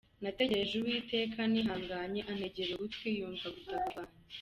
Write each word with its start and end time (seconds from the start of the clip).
Nategereje 0.23 0.73
Uwiteka 0.77 1.39
nihanganye, 1.51 2.19
Antegera 2.31 2.71
ugutwi 2.73 3.07
yumva 3.17 3.47
gutaka 3.55 3.85
kwanjye. 3.93 4.17